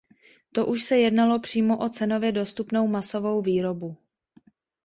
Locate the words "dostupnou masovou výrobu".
2.31-3.97